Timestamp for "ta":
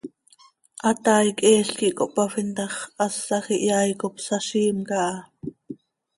2.57-2.65